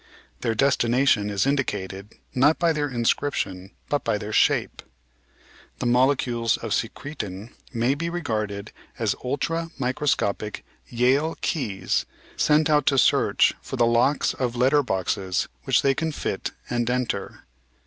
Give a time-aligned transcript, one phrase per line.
[0.39, 4.81] Their destination is indicated, not by their in scription, but by their shape.
[5.77, 10.65] The molecules of secretin may be 356 The Outline of Science regarded as ultra microscopic
[10.87, 16.11] Yale keys sent out to search for the locks of letter boxes which they can
[16.11, 17.41] fit and enter."